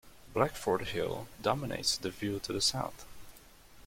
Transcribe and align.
Blackford 0.33 0.81
Hill 0.87 1.27
dominates 1.43 1.95
the 1.95 2.09
view 2.09 2.39
to 2.39 2.51
the 2.51 2.59
south. 2.59 3.05